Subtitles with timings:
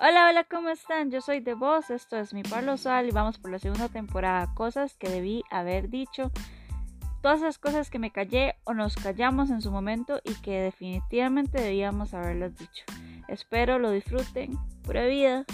[0.00, 1.10] Hola, hola, ¿cómo están?
[1.10, 4.54] Yo soy The Voz, esto es mi Pablo Sal y vamos por la segunda temporada.
[4.54, 6.30] Cosas que debí haber dicho,
[7.20, 11.60] todas esas cosas que me callé o nos callamos en su momento y que definitivamente
[11.60, 12.84] debíamos haberlas dicho.
[13.26, 14.56] Espero lo disfruten.
[14.84, 15.44] Pura vida.